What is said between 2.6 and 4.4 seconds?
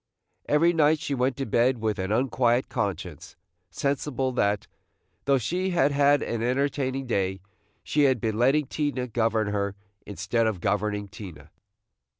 conscience, sensible